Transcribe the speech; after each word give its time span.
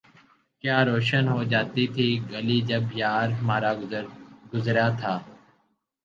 کیا 0.63 0.77
روشن 0.87 1.25
ہو 1.33 1.39
جاتی 1.51 1.85
تھی 1.93 2.07
گلی 2.31 2.59
جب 2.69 2.83
یار 3.01 3.27
ہمارا 3.39 3.71
گزرے 4.53 4.87
تھا 4.99 5.13